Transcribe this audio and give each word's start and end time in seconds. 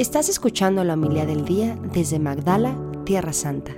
Estás 0.00 0.30
escuchando 0.30 0.82
la 0.82 0.94
humildad 0.94 1.26
del 1.26 1.44
día 1.44 1.76
desde 1.92 2.18
Magdala, 2.18 2.74
Tierra 3.04 3.34
Santa. 3.34 3.72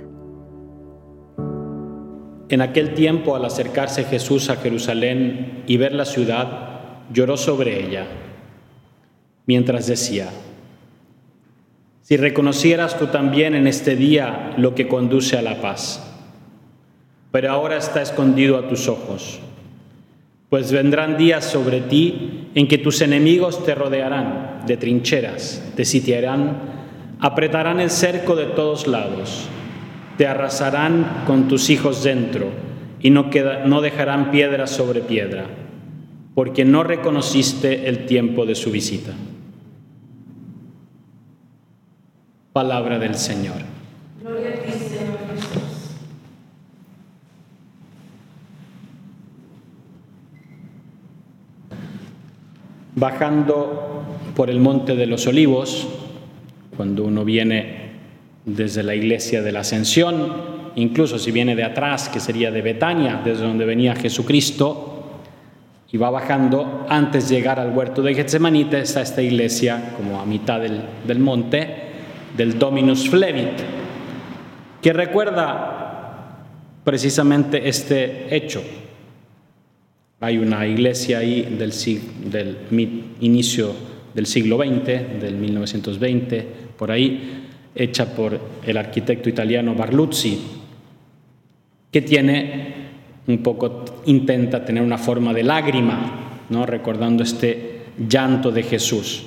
En 2.47 2.61
aquel 2.61 2.93
tiempo, 2.93 3.35
al 3.35 3.43
acercarse 3.43 4.05
Jesús 4.05 4.49
a 4.49 4.55
Jerusalén 4.55 5.63
y 5.67 5.75
ver 5.75 5.91
la 5.91 6.05
ciudad, 6.05 7.09
lloró 7.11 7.35
sobre 7.35 7.85
ella, 7.85 8.07
mientras 9.47 9.85
decía, 9.85 10.29
si 12.03 12.15
reconocieras 12.15 12.97
tú 12.97 13.07
también 13.07 13.53
en 13.53 13.67
este 13.67 13.97
día 13.97 14.53
lo 14.55 14.75
que 14.75 14.87
conduce 14.87 15.37
a 15.37 15.41
la 15.41 15.59
paz, 15.59 16.09
pero 17.33 17.51
ahora 17.51 17.75
está 17.75 18.01
escondido 18.01 18.57
a 18.57 18.69
tus 18.69 18.87
ojos, 18.87 19.41
pues 20.49 20.71
vendrán 20.71 21.17
días 21.17 21.43
sobre 21.43 21.81
ti 21.81 22.42
en 22.55 22.67
que 22.67 22.77
tus 22.77 23.01
enemigos 23.01 23.63
te 23.65 23.75
rodearán 23.75 24.61
de 24.67 24.77
trincheras, 24.77 25.63
te 25.75 25.85
sitiarán, 25.85 26.57
apretarán 27.19 27.79
el 27.79 27.89
cerco 27.89 28.35
de 28.35 28.45
todos 28.45 28.87
lados 28.87 29.49
te 30.17 30.27
arrasarán 30.27 31.23
con 31.25 31.47
tus 31.47 31.69
hijos 31.69 32.03
dentro 32.03 32.51
y 32.99 33.09
no, 33.09 33.81
dejarán 33.81 34.31
piedra 34.31 34.67
sobre 34.67 35.01
piedra, 35.01 35.45
porque 36.35 36.63
no 36.63 36.83
reconociste 36.83 37.89
el 37.89 38.05
tiempo 38.05 38.45
de 38.45 38.55
su 38.55 38.71
visita. 38.71 39.11
Palabra 42.53 42.99
del 42.99 43.15
Señor. 43.15 43.57
Gloria 44.21 44.49
a 44.49 44.53
ti, 44.53 44.71
Señor 44.71 45.17
Jesús. 45.33 45.63
Bajando 53.03 54.05
por 54.33 54.49
el 54.49 54.61
monte 54.61 54.95
de 54.95 55.07
los 55.07 55.27
olivos, 55.27 55.89
cuando 56.77 57.03
uno 57.03 57.25
viene 57.25 57.89
desde 58.45 58.81
la 58.81 58.95
iglesia 58.95 59.41
de 59.41 59.51
la 59.51 59.59
Ascensión, 59.59 60.31
incluso 60.75 61.19
si 61.19 61.31
viene 61.31 61.53
de 61.53 61.65
atrás, 61.65 62.07
que 62.07 62.21
sería 62.21 62.49
de 62.49 62.61
Betania, 62.61 63.19
desde 63.21 63.43
donde 63.43 63.65
venía 63.65 63.93
Jesucristo, 63.93 65.19
y 65.91 65.97
va 65.97 66.11
bajando, 66.11 66.85
antes 66.87 67.27
de 67.27 67.35
llegar 67.35 67.59
al 67.59 67.75
huerto 67.75 68.01
de 68.01 68.15
Getsemanite, 68.15 68.79
está 68.79 69.01
esta 69.01 69.21
iglesia 69.21 69.95
como 69.97 70.21
a 70.21 70.25
mitad 70.25 70.61
del, 70.61 70.83
del 71.05 71.19
monte, 71.19 71.67
del 72.37 72.57
Dominus 72.57 73.09
Flevit, 73.09 73.59
que 74.81 74.93
recuerda 74.93 76.37
precisamente 76.85 77.67
este 77.67 78.33
hecho. 78.33 78.63
Hay 80.23 80.37
una 80.37 80.65
iglesia 80.65 81.17
ahí 81.17 81.41
del, 81.59 81.73
del 82.31 82.57
inicio 83.19 83.73
del 84.13 84.25
siglo 84.25 84.57
XX, 84.57 84.85
del 85.19 85.35
1920, 85.35 86.47
por 86.77 86.91
ahí, 86.91 87.49
hecha 87.75 88.05
por 88.15 88.39
el 88.65 88.77
arquitecto 88.77 89.27
italiano 89.27 89.75
Barluzzi, 89.75 90.39
que 91.91 92.01
tiene 92.01 92.73
un 93.27 93.39
poco, 93.39 93.83
intenta 94.05 94.63
tener 94.63 94.81
una 94.81 94.97
forma 94.97 95.33
de 95.33 95.43
lágrima, 95.43 96.45
¿no? 96.49 96.65
recordando 96.65 97.21
este 97.21 97.81
llanto 98.07 98.49
de 98.49 98.63
Jesús. 98.63 99.25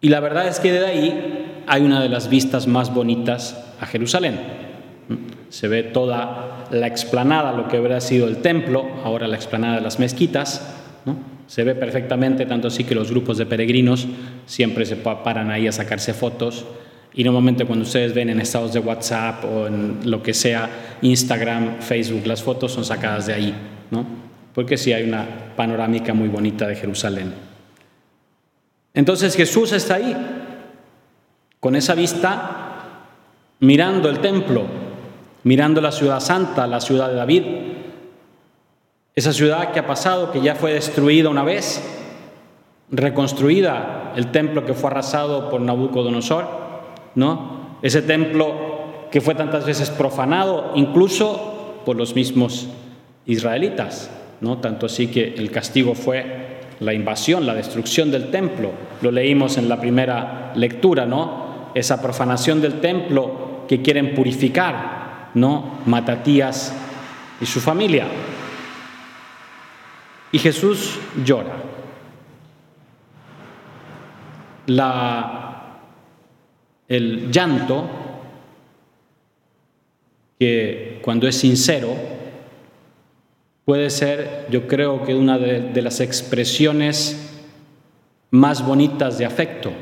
Y 0.00 0.10
la 0.10 0.20
verdad 0.20 0.46
es 0.46 0.60
que 0.60 0.70
de 0.70 0.86
ahí 0.86 1.64
hay 1.66 1.82
una 1.82 2.00
de 2.00 2.08
las 2.08 2.30
vistas 2.30 2.68
más 2.68 2.94
bonitas 2.94 3.74
a 3.80 3.86
Jerusalén. 3.86 4.38
Se 5.54 5.68
ve 5.68 5.84
toda 5.84 6.66
la 6.72 6.88
explanada, 6.88 7.52
lo 7.52 7.68
que 7.68 7.76
habría 7.76 8.00
sido 8.00 8.26
el 8.26 8.38
templo, 8.38 8.88
ahora 9.04 9.28
la 9.28 9.36
explanada 9.36 9.76
de 9.76 9.82
las 9.82 10.00
mezquitas. 10.00 10.74
Se 11.46 11.62
ve 11.62 11.76
perfectamente, 11.76 12.44
tanto 12.44 12.66
así 12.66 12.82
que 12.82 12.96
los 12.96 13.12
grupos 13.12 13.38
de 13.38 13.46
peregrinos 13.46 14.08
siempre 14.46 14.84
se 14.84 14.96
paran 14.96 15.52
ahí 15.52 15.68
a 15.68 15.72
sacarse 15.72 16.12
fotos 16.12 16.64
y 17.14 17.22
normalmente 17.22 17.66
cuando 17.66 17.84
ustedes 17.84 18.14
ven 18.14 18.30
en 18.30 18.40
estados 18.40 18.72
de 18.72 18.80
WhatsApp 18.80 19.44
o 19.44 19.68
en 19.68 20.00
lo 20.10 20.24
que 20.24 20.34
sea, 20.34 20.68
Instagram, 21.02 21.78
Facebook, 21.78 22.26
las 22.26 22.42
fotos 22.42 22.72
son 22.72 22.84
sacadas 22.84 23.26
de 23.26 23.34
ahí, 23.34 23.54
¿no? 23.92 24.04
Porque 24.54 24.76
sí 24.76 24.92
hay 24.92 25.04
una 25.04 25.24
panorámica 25.54 26.14
muy 26.14 26.26
bonita 26.26 26.66
de 26.66 26.74
Jerusalén. 26.74 27.32
Entonces 28.92 29.36
Jesús 29.36 29.70
está 29.70 29.94
ahí, 29.94 30.16
con 31.60 31.76
esa 31.76 31.94
vista, 31.94 33.04
mirando 33.60 34.10
el 34.10 34.18
templo, 34.18 34.82
mirando 35.44 35.80
la 35.80 35.92
ciudad 35.92 36.20
santa, 36.20 36.66
la 36.66 36.80
ciudad 36.80 37.08
de 37.08 37.14
David, 37.14 37.42
esa 39.14 39.32
ciudad 39.32 39.70
que 39.70 39.78
ha 39.78 39.86
pasado, 39.86 40.32
que 40.32 40.40
ya 40.40 40.56
fue 40.56 40.72
destruida 40.72 41.28
una 41.28 41.44
vez, 41.44 41.82
reconstruida, 42.90 44.12
el 44.16 44.32
templo 44.32 44.64
que 44.66 44.74
fue 44.74 44.90
arrasado 44.90 45.50
por 45.50 45.60
Nabucodonosor, 45.60 46.46
¿no? 47.14 47.78
Ese 47.82 48.02
templo 48.02 49.08
que 49.10 49.20
fue 49.20 49.34
tantas 49.34 49.64
veces 49.64 49.90
profanado, 49.90 50.72
incluso 50.74 51.82
por 51.84 51.96
los 51.96 52.14
mismos 52.14 52.68
israelitas, 53.26 54.10
¿no? 54.40 54.58
Tanto 54.58 54.86
así 54.86 55.06
que 55.08 55.34
el 55.34 55.50
castigo 55.50 55.94
fue 55.94 56.60
la 56.80 56.92
invasión, 56.92 57.46
la 57.46 57.54
destrucción 57.54 58.10
del 58.10 58.30
templo. 58.30 58.70
Lo 59.00 59.10
leímos 59.10 59.58
en 59.58 59.68
la 59.68 59.80
primera 59.80 60.52
lectura, 60.56 61.06
¿no? 61.06 61.70
Esa 61.74 62.02
profanación 62.02 62.60
del 62.60 62.80
templo 62.80 63.64
que 63.68 63.82
quieren 63.82 64.14
purificar, 64.14 65.03
¿no? 65.34 65.80
Matatías 65.86 66.74
y 67.40 67.46
su 67.46 67.60
familia. 67.60 68.06
Y 70.32 70.38
Jesús 70.38 70.98
llora. 71.24 71.56
La 74.66 75.44
el 76.88 77.30
llanto, 77.30 77.88
que 80.38 81.00
cuando 81.02 81.26
es 81.26 81.36
sincero, 81.36 81.94
puede 83.64 83.90
ser, 83.90 84.46
yo 84.50 84.66
creo 84.66 85.04
que 85.04 85.14
una 85.14 85.38
de, 85.38 85.82
las 85.82 86.00
expresiones 86.00 87.30
más 88.30 88.64
bonitas 88.66 89.18
de 89.18 89.24
afecto. 89.24 89.72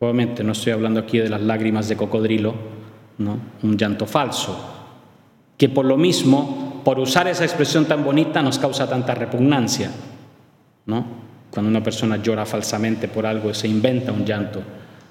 Obviamente 0.00 0.42
no 0.42 0.52
estoy 0.52 0.72
hablando 0.72 1.00
aquí 1.00 1.18
de 1.18 1.28
las 1.28 1.42
lágrimas 1.42 1.88
de 1.88 1.96
cocodrilo, 1.96 2.54
¿no? 3.18 3.38
un 3.62 3.76
llanto 3.76 4.06
falso, 4.06 4.58
que 5.56 5.68
por 5.68 5.84
lo 5.84 5.96
mismo, 5.96 6.80
por 6.84 6.98
usar 6.98 7.28
esa 7.28 7.44
expresión 7.44 7.84
tan 7.84 8.04
bonita, 8.04 8.42
nos 8.42 8.58
causa 8.58 8.88
tanta 8.88 9.14
repugnancia. 9.14 9.90
¿no? 10.86 11.22
cuando 11.52 11.70
una 11.70 11.82
persona 11.82 12.16
llora 12.16 12.46
falsamente 12.46 13.08
por 13.08 13.26
algo, 13.26 13.52
se 13.52 13.68
inventa 13.68 14.10
un 14.10 14.24
llanto, 14.24 14.62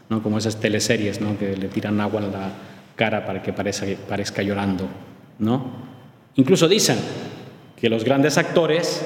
¿no? 0.09 0.23
como 0.23 0.39
esas 0.39 0.59
teleseries 0.59 1.21
¿no? 1.21 1.37
que 1.37 1.55
le 1.55 1.67
tiran 1.67 2.01
agua 2.01 2.19
en 2.21 2.31
la 2.31 2.49
cara 2.95 3.25
para 3.25 3.41
que 3.43 3.53
parezca, 3.53 3.85
parezca 4.09 4.41
llorando. 4.41 4.87
¿no? 5.37 5.63
Incluso 6.35 6.67
dicen 6.67 6.97
que 7.79 7.89
los 7.89 8.03
grandes 8.03 8.39
actores 8.39 9.05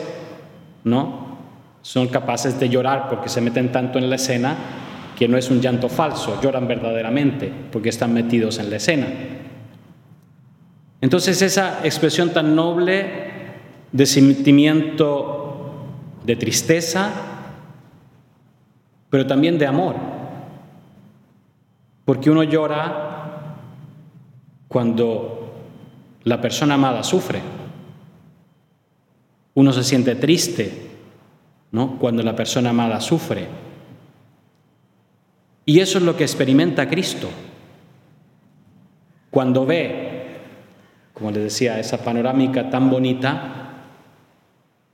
¿no? 0.86 1.38
son 1.82 2.08
capaces 2.08 2.58
de 2.58 2.70
llorar 2.70 3.10
porque 3.10 3.28
se 3.28 3.42
meten 3.42 3.72
tanto 3.72 4.00
en 4.00 4.10
la 4.10 4.16
escena 4.16 4.56
que 5.16 5.28
no 5.28 5.38
es 5.38 5.50
un 5.50 5.62
llanto 5.62 5.90
falso, 5.90 6.40
lloran 6.42 6.68
verdaderamente 6.68 7.52
porque 7.72 7.90
están 7.90 8.14
metidos 8.14 8.60
en 8.60 8.70
la 8.70 8.76
escena. 8.76 9.08
Entonces 11.02 11.42
esa 11.42 11.86
expresión 11.86 12.32
tan 12.32 12.56
noble 12.56 13.26
de 13.92 14.06
sentimiento 14.06 15.46
de 16.26 16.36
tristeza, 16.36 17.12
pero 19.10 19.26
también 19.26 19.58
de 19.58 19.68
amor. 19.68 19.96
Porque 22.04 22.30
uno 22.30 22.44
llora 22.44 23.56
cuando 24.68 25.54
la 26.24 26.42
persona 26.42 26.74
amada 26.74 27.04
sufre. 27.04 27.42
Uno 29.54 29.72
se 29.72 29.84
siente 29.84 30.16
triste, 30.16 30.90
¿no? 31.72 31.98
Cuando 31.98 32.22
la 32.24 32.36
persona 32.36 32.72
amada 32.72 33.00
sufre. 33.00 33.48
Y 35.66 35.80
eso 35.80 35.98
es 35.98 36.04
lo 36.04 36.16
que 36.16 36.24
experimenta 36.24 36.88
Cristo. 36.88 37.30
Cuando 39.32 39.66
ve, 39.66 40.38
como 41.14 41.32
les 41.32 41.44
decía, 41.44 41.80
esa 41.80 41.98
panorámica 41.98 42.70
tan 42.70 42.90
bonita 42.90 43.74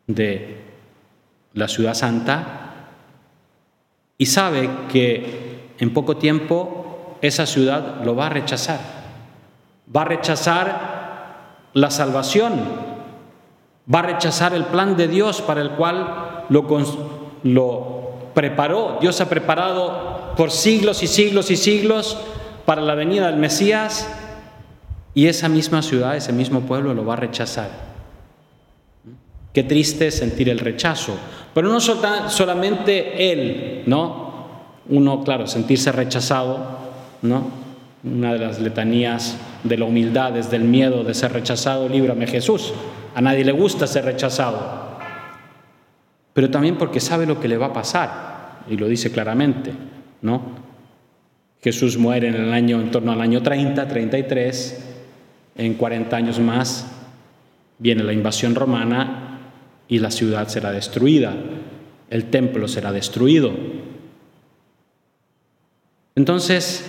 de 0.08 0.58
la 1.54 1.68
ciudad 1.68 1.94
santa, 1.94 2.62
y 4.18 4.26
sabe 4.28 4.70
que 4.92 5.74
en 5.80 5.94
poco 5.94 6.18
tiempo 6.18 7.18
esa 7.22 7.46
ciudad 7.46 8.04
lo 8.04 8.16
va 8.16 8.28
a 8.28 8.30
rechazar. 8.30 8.80
Va 9.94 10.04
a 10.04 10.06
rechazar 10.06 10.92
la 11.74 11.92
salvación, 11.92 12.54
va 13.94 14.00
a 14.00 14.04
rechazar 14.04 14.54
el 14.54 14.66
plan 14.66 14.96
de 14.96 15.08
Dios 15.08 15.42
para 15.42 15.62
el 15.62 15.72
cual 15.72 16.46
lo, 16.50 16.68
lo 17.44 18.11
preparó. 18.34 18.98
Dios 19.02 19.22
ha 19.22 19.30
preparado 19.30 20.34
por 20.36 20.52
siglos 20.52 21.04
y 21.04 21.08
siglos 21.08 21.52
y 21.52 21.58
siglos 21.58 22.18
para 22.66 22.82
la 22.82 22.96
venida 22.96 23.28
del 23.28 23.38
Mesías 23.38 24.08
y 25.14 25.28
esa 25.28 25.50
misma 25.50 25.82
ciudad, 25.82 26.16
ese 26.16 26.32
mismo 26.32 26.62
pueblo 26.62 26.94
lo 26.94 27.06
va 27.06 27.14
a 27.14 27.18
rechazar. 27.18 27.70
Qué 29.54 29.64
triste 29.64 30.12
sentir 30.12 30.48
el 30.48 30.60
rechazo. 30.60 31.18
Pero 31.54 31.68
no 31.68 31.82
solamente 31.82 33.32
él, 33.32 33.84
¿no? 33.86 34.32
Uno, 34.90 35.24
claro, 35.24 35.48
sentirse 35.48 35.92
rechazado, 35.92 36.78
¿no? 37.22 37.52
Una 38.04 38.34
de 38.34 38.40
las 38.40 38.60
letanías 38.60 39.36
de 39.64 39.78
la 39.78 39.86
humildad 39.86 40.36
es 40.38 40.50
del 40.50 40.64
miedo 40.64 41.04
de 41.04 41.14
ser 41.14 41.34
rechazado, 41.34 41.90
líbrame 41.90 42.26
Jesús. 42.28 42.74
A 43.14 43.22
nadie 43.22 43.44
le 43.44 43.52
gusta 43.52 43.86
ser 43.86 44.06
rechazado. 44.06 44.91
Pero 46.34 46.50
también 46.50 46.78
porque 46.78 47.00
sabe 47.00 47.26
lo 47.26 47.40
que 47.40 47.48
le 47.48 47.58
va 47.58 47.68
a 47.68 47.74
pasar, 47.74 48.64
y 48.70 48.78
lo 48.78 48.88
dice 48.88 49.12
claramente, 49.12 49.72
¿no? 50.22 50.42
Jesús 51.62 51.98
muere 51.98 52.28
en 52.28 52.36
el 52.36 52.54
año, 52.54 52.82
en 52.82 52.92
torno 52.92 53.12
al 53.12 53.22
año 53.22 53.42
30, 53.42 53.88
33, 53.88 54.86
en 55.58 55.74
40 55.76 56.16
años 56.16 56.40
más 56.40 56.88
viene 57.78 58.04
la 58.04 58.14
invasión 58.14 58.56
romana 58.56 59.40
y 59.88 60.00
la 60.00 60.12
ciudad 60.12 60.48
será 60.48 60.72
destruida, 60.72 61.36
el 62.10 62.26
templo 62.26 62.68
será 62.68 62.92
destruido. 62.92 63.52
Entonces, 66.16 66.86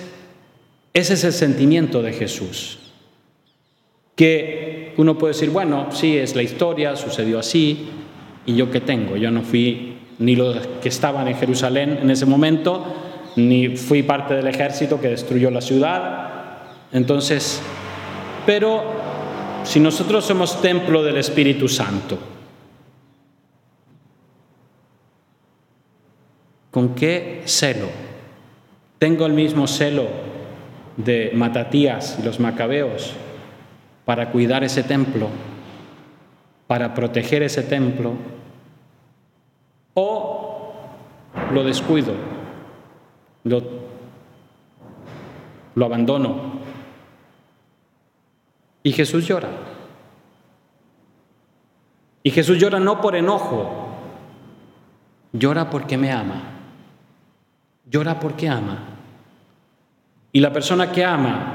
ese 0.92 1.14
es 1.14 1.24
el 1.24 1.32
sentimiento 1.32 2.02
de 2.02 2.12
Jesús, 2.12 2.92
que 4.14 4.92
uno 4.98 5.16
puede 5.16 5.32
decir, 5.32 5.50
bueno, 5.50 5.88
sí, 5.90 6.18
es 6.18 6.36
la 6.36 6.42
historia, 6.42 6.94
sucedió 6.96 7.38
así, 7.38 7.88
y 8.46 8.54
yo 8.54 8.70
qué 8.70 8.80
tengo, 8.80 9.16
yo 9.16 9.30
no 9.30 9.42
fui 9.42 9.98
ni 10.18 10.36
los 10.36 10.66
que 10.82 10.88
estaban 10.88 11.28
en 11.28 11.36
Jerusalén 11.36 11.98
en 12.02 12.10
ese 12.10 12.26
momento, 12.26 12.84
ni 13.36 13.76
fui 13.76 14.02
parte 14.02 14.34
del 14.34 14.46
ejército 14.46 15.00
que 15.00 15.08
destruyó 15.08 15.50
la 15.50 15.60
ciudad. 15.60 16.28
Entonces, 16.92 17.60
pero 18.44 18.82
si 19.64 19.80
nosotros 19.80 20.24
somos 20.24 20.60
templo 20.60 21.02
del 21.02 21.16
Espíritu 21.16 21.68
Santo, 21.68 22.18
¿con 26.70 26.94
qué 26.94 27.42
celo? 27.46 27.88
¿Tengo 28.98 29.26
el 29.26 29.32
mismo 29.32 29.66
celo 29.66 30.06
de 30.96 31.30
Matatías 31.34 32.18
y 32.20 32.22
los 32.22 32.38
macabeos 32.38 33.14
para 34.04 34.30
cuidar 34.30 34.64
ese 34.64 34.82
templo, 34.82 35.28
para 36.72 36.94
proteger 36.94 37.42
ese 37.42 37.64
templo? 37.64 38.14
¿O 39.92 40.72
lo 41.52 41.64
descuido, 41.64 42.14
lo, 43.44 43.62
lo 45.74 45.84
abandono 45.84 46.60
y 48.82 48.90
Jesús 48.90 49.28
llora. 49.28 49.50
Y 52.22 52.30
Jesús 52.30 52.56
llora 52.56 52.80
no 52.80 53.02
por 53.02 53.16
enojo, 53.16 53.90
llora 55.34 55.68
porque 55.68 55.98
me 55.98 56.10
ama. 56.10 56.40
Llora 57.90 58.18
porque 58.18 58.48
ama. 58.48 58.78
Y 60.32 60.40
la 60.40 60.50
persona 60.50 60.90
que 60.90 61.04
ama 61.04 61.52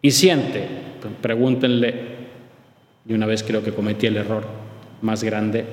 y 0.00 0.10
siente, 0.10 0.66
pregúntenle, 1.20 2.17
y 3.08 3.14
una 3.14 3.24
vez 3.24 3.42
creo 3.42 3.64
que 3.64 3.72
cometí 3.72 4.06
el 4.06 4.18
error 4.18 4.44
más 5.00 5.24
grande 5.24 5.64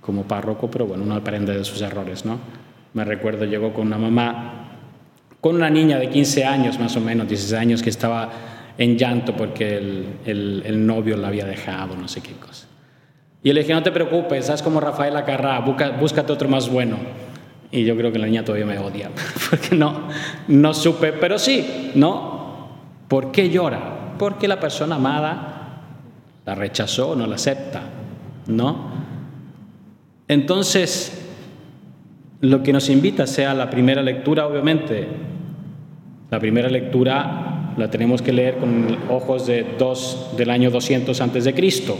como 0.00 0.24
párroco, 0.24 0.68
pero 0.68 0.84
bueno, 0.84 1.04
uno 1.04 1.14
aprende 1.14 1.56
de 1.56 1.64
sus 1.64 1.80
errores, 1.80 2.24
¿no? 2.24 2.40
Me 2.92 3.04
recuerdo, 3.04 3.44
llegó 3.44 3.72
con 3.72 3.86
una 3.86 3.98
mamá, 3.98 4.72
con 5.40 5.54
una 5.54 5.70
niña 5.70 5.98
de 5.98 6.10
15 6.10 6.44
años 6.44 6.80
más 6.80 6.96
o 6.96 7.00
menos, 7.00 7.28
16 7.28 7.60
años, 7.60 7.82
que 7.82 7.90
estaba 7.90 8.30
en 8.76 8.98
llanto 8.98 9.36
porque 9.36 9.76
el, 10.24 10.86
novio 10.86 11.16
la 11.16 11.28
había 11.28 11.44
dejado, 11.44 11.96
no 11.96 12.08
sé 12.08 12.20
qué 12.20 12.32
cosa. 12.32 12.66
Y 13.44 13.52
le 13.52 13.60
dije, 13.60 13.74
no 13.74 13.82
te 13.82 13.92
preocupes, 13.92 14.50
haz 14.50 14.60
como 14.60 14.80
Rafael 14.80 15.16
Acarrá, 15.16 15.60
búscate 15.60 16.32
otro 16.32 16.48
más 16.48 16.68
bueno. 16.68 16.96
Y 17.70 17.84
yo 17.84 17.96
creo 17.96 18.12
que 18.12 18.18
la 18.18 18.26
niña 18.26 18.44
todavía 18.44 18.66
me 18.66 18.78
odia, 18.78 19.08
porque 19.50 19.76
no, 19.76 20.08
no 20.48 20.74
supe, 20.74 21.12
pero 21.12 21.38
sí, 21.38 21.92
¿no? 21.94 22.68
¿Por 23.06 23.30
qué 23.30 23.48
llora? 23.50 24.14
Porque 24.18 24.48
la 24.48 24.58
persona 24.58 24.96
amada 24.96 25.51
la 26.44 26.54
rechazó, 26.54 27.14
no 27.16 27.26
la 27.26 27.36
acepta, 27.36 27.82
¿no? 28.46 28.90
Entonces, 30.28 31.22
lo 32.40 32.62
que 32.62 32.72
nos 32.72 32.88
invita 32.88 33.26
sea 33.26 33.54
la 33.54 33.70
primera 33.70 34.02
lectura, 34.02 34.46
obviamente, 34.46 35.06
la 36.30 36.40
primera 36.40 36.68
lectura 36.68 37.74
la 37.76 37.90
tenemos 37.90 38.22
que 38.22 38.32
leer 38.32 38.56
con 38.56 38.96
ojos 39.08 39.46
de 39.46 39.64
dos, 39.78 40.30
del 40.36 40.50
año 40.50 40.70
200 40.70 41.20
antes 41.20 41.44
de 41.44 41.54
Cristo. 41.54 41.96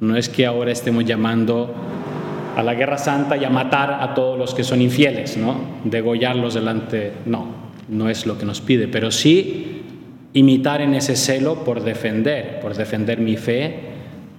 No 0.00 0.16
es 0.16 0.28
que 0.28 0.46
ahora 0.46 0.72
estemos 0.72 1.04
llamando 1.04 1.72
a 2.56 2.62
la 2.62 2.74
guerra 2.74 2.98
santa 2.98 3.36
y 3.36 3.44
a 3.44 3.50
matar 3.50 3.98
a 4.00 4.14
todos 4.14 4.38
los 4.38 4.54
que 4.54 4.64
son 4.64 4.80
infieles, 4.80 5.36
¿no? 5.36 5.56
Degollarlos 5.84 6.54
delante, 6.54 7.12
no, 7.26 7.46
no 7.88 8.08
es 8.08 8.26
lo 8.26 8.38
que 8.38 8.46
nos 8.46 8.60
pide, 8.60 8.88
pero 8.88 9.10
sí 9.10 9.73
imitar 10.34 10.82
en 10.82 10.94
ese 10.94 11.16
celo 11.16 11.64
por 11.64 11.82
defender, 11.82 12.60
por 12.60 12.74
defender 12.74 13.18
mi 13.18 13.36
fe, 13.36 13.74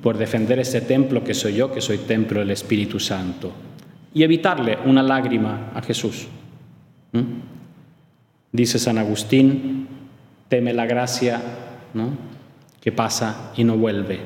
por 0.04 0.18
defender 0.18 0.60
ese 0.60 0.82
templo 0.82 1.24
que 1.24 1.34
soy 1.34 1.56
yo, 1.56 1.72
que 1.72 1.82
soy 1.82 1.98
templo 2.00 2.42
del 2.42 2.52
Espíritu 2.52 3.00
Santo, 3.00 3.52
y 4.14 4.24
evitarle 4.24 4.78
una 4.86 5.02
lágrima 5.02 5.72
a 5.74 5.82
Jesús. 5.82 6.28
Dice 8.52 8.78
San 8.78 8.98
Agustín, 8.98 9.88
teme 10.50 10.74
la 10.74 10.86
gracia 10.86 11.42
¿no? 11.94 12.10
que 12.82 12.92
pasa 12.92 13.52
y 13.56 13.64
no 13.64 13.78
vuelve. 13.78 14.20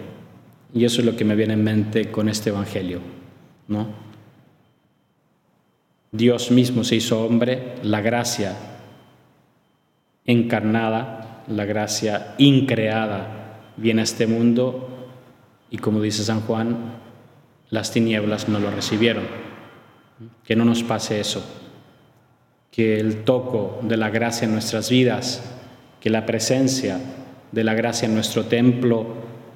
Y 0.74 0.86
eso 0.86 1.02
es 1.02 1.06
lo 1.06 1.16
que 1.16 1.26
me 1.26 1.36
viene 1.36 1.54
en 1.54 1.64
mente 1.64 2.12
con 2.12 2.30
este 2.30 2.50
Evangelio. 2.50 3.00
¿no? 3.68 3.88
Dios 6.12 6.52
mismo 6.52 6.84
se 6.84 6.96
hizo 6.96 7.24
hombre, 7.24 7.76
la 7.84 8.02
gracia 8.02 8.56
encarnada, 10.26 11.29
la 11.50 11.66
gracia 11.66 12.36
increada 12.38 13.58
viene 13.78 14.02
a 14.02 14.04
este 14.04 14.28
mundo 14.28 15.10
y 15.70 15.78
como 15.78 16.02
dice 16.02 16.24
San 16.24 16.42
Juan, 16.42 16.78
las 17.70 17.92
tinieblas 17.92 18.50
no 18.50 18.60
lo 18.60 18.72
recibieron. 18.72 19.24
Que 20.44 20.56
no 20.56 20.66
nos 20.66 20.84
pase 20.84 21.20
eso, 21.20 21.44
que 22.72 23.00
el 23.00 23.24
toco 23.24 23.80
de 23.84 23.98
la 23.98 24.10
gracia 24.10 24.46
en 24.46 24.52
nuestras 24.52 24.90
vidas 24.90 25.44
que 26.00 26.10
la 26.10 26.26
presencia 26.26 27.00
de 27.52 27.64
la 27.64 27.74
gracia 27.74 28.06
en 28.06 28.14
nuestro 28.14 28.46
templo 28.46 29.06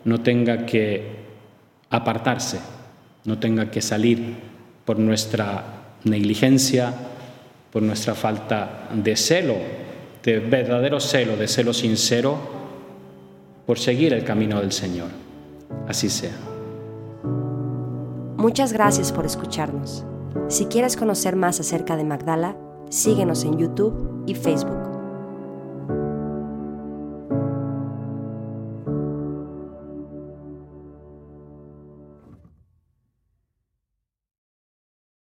no 0.03 0.21
tenga 0.21 0.65
que 0.65 1.23
apartarse, 1.89 2.59
no 3.25 3.39
tenga 3.39 3.71
que 3.71 3.81
salir 3.81 4.35
por 4.83 4.99
nuestra 4.99 5.63
negligencia, 6.03 6.93
por 7.71 7.81
nuestra 7.81 8.13
falta 8.13 8.89
de 8.93 9.15
celo, 9.15 9.55
de 10.23 10.39
verdadero 10.39 10.99
celo, 10.99 11.35
de 11.35 11.47
celo 11.47 11.73
sincero, 11.73 12.37
por 13.65 13.77
seguir 13.77 14.13
el 14.13 14.23
camino 14.23 14.59
del 14.59 14.71
Señor. 14.71 15.09
Así 15.87 16.09
sea. 16.09 16.37
Muchas 18.37 18.73
gracias 18.73 19.11
por 19.11 19.25
escucharnos. 19.25 20.05
Si 20.49 20.65
quieres 20.65 20.97
conocer 20.97 21.35
más 21.35 21.59
acerca 21.59 21.95
de 21.95 22.03
Magdala, 22.03 22.57
síguenos 22.89 23.43
en 23.43 23.57
YouTube 23.57 24.23
y 24.25 24.35
Facebook. 24.35 24.82